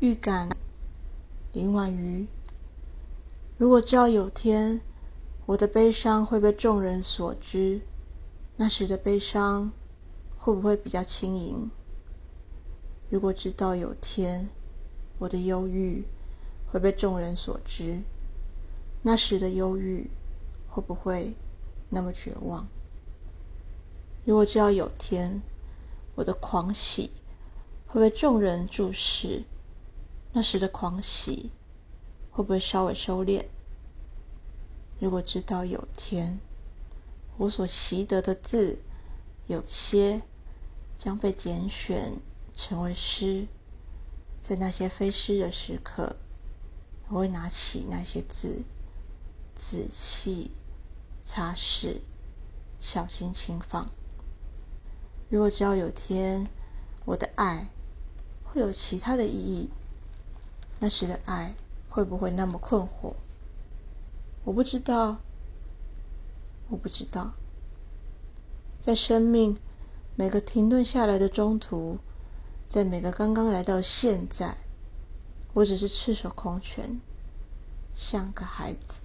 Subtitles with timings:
[0.00, 0.48] 预感。
[1.52, 2.26] 林婉瑜，
[3.58, 4.80] 如果知道有天
[5.44, 7.82] 我的悲伤会被众人所知，
[8.56, 9.70] 那时的悲伤
[10.38, 11.70] 会不会比较轻盈？
[13.10, 14.48] 如果知道有天
[15.18, 16.04] 我的忧郁
[16.66, 18.00] 会被众人所知，
[19.02, 20.08] 那时的忧郁
[20.70, 21.34] 会不会
[21.90, 22.66] 那么绝望？
[24.24, 25.42] 如果知道有天
[26.14, 27.10] 我的狂喜
[27.86, 29.42] 会被众人注视，
[30.32, 31.50] 那时的狂喜
[32.30, 33.44] 会不会稍微收敛？
[35.00, 36.38] 如果知道有天
[37.36, 38.80] 我所习得的字
[39.48, 40.22] 有些
[40.96, 42.12] 将被拣选
[42.54, 43.48] 成为诗，
[44.38, 46.14] 在那些非诗的时刻，
[47.08, 48.62] 我会拿起那些字，
[49.56, 50.52] 仔细
[51.20, 52.02] 擦拭，
[52.78, 53.90] 小心轻放。
[55.28, 56.46] 如果知道有天
[57.04, 57.68] 我的爱
[58.44, 59.70] 会有其他的意义。
[60.80, 61.54] 那时的爱
[61.88, 63.14] 会不会那么困惑？
[64.44, 65.18] 我不知道，
[66.68, 67.32] 我不知道。
[68.80, 69.58] 在生命
[70.16, 71.98] 每个停顿下来的中途，
[72.66, 74.56] 在每个刚刚来到现在，
[75.52, 76.98] 我只是赤手空拳，
[77.94, 79.00] 像个孩子。